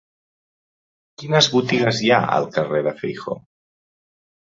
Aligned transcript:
Quines 1.19 1.51
botigues 1.57 2.01
hi 2.07 2.11
ha 2.17 2.25
al 2.41 2.51
carrer 2.59 2.83
de 2.91 2.99
Feijoo? 3.05 3.43